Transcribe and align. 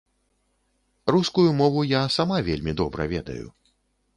Рускую 1.15 1.45
мову 1.59 1.83
я 1.89 2.01
сама 2.17 2.41
вельмі 2.49 2.77
добра 2.81 3.09
ведаю. 3.13 3.45